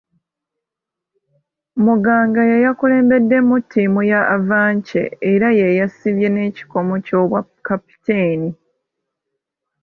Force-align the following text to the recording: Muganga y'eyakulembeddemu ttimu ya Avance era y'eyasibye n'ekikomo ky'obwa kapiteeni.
Muganga 1.83 2.41
y'eyakulembeddemu 2.49 3.55
ttimu 3.63 4.01
ya 4.11 4.21
Avance 4.35 5.01
era 5.31 5.47
y'eyasibye 5.59 6.27
n'ekikomo 6.31 6.93
ky'obwa 7.05 7.39
kapiteeni. 7.67 8.49